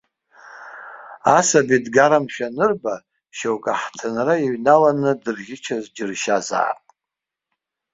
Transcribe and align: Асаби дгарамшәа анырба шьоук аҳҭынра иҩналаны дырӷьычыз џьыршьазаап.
Асаби 1.37 1.77
дгарамшәа 1.85 2.47
анырба 2.51 2.95
шьоук 3.37 3.65
аҳҭынра 3.73 4.35
иҩналаны 4.43 5.11
дырӷьычыз 5.23 5.85
џьыршьазаап. 5.95 6.81